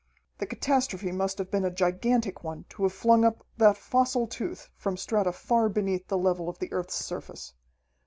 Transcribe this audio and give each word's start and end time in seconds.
The 0.39 0.47
catastrophe 0.47 1.11
must 1.11 1.37
have 1.37 1.51
been 1.51 1.63
a 1.63 1.69
gigantic 1.69 2.43
one 2.43 2.65
to 2.69 2.81
have 2.81 2.91
flung 2.91 3.23
up 3.23 3.45
that 3.57 3.77
fossil 3.77 4.25
tooth 4.25 4.67
from 4.75 4.97
strata 4.97 5.31
far 5.31 5.69
beneath 5.69 6.07
the 6.07 6.17
level 6.17 6.49
of 6.49 6.57
the 6.57 6.73
earth's 6.73 6.95
surface. 6.95 7.53